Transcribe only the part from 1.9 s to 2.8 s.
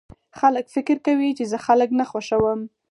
نه خوښوم